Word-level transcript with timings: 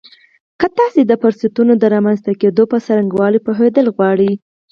که 0.59 0.67
تاسې 0.77 1.01
د 1.05 1.11
فرصتونو 1.21 1.73
د 1.77 1.83
رامنځته 1.93 2.31
کېدو 2.41 2.63
په 2.71 2.77
څرنګوالي 2.85 3.39
پوهېدل 3.47 3.85
غواړئ. 3.95 4.31